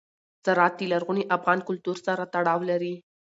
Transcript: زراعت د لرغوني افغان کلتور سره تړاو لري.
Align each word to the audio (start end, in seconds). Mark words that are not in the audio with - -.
زراعت 0.45 0.73
د 0.77 0.81
لرغوني 0.91 1.23
افغان 1.37 1.59
کلتور 1.67 1.97
سره 2.07 2.23
تړاو 2.33 2.59
لري. 2.71 2.95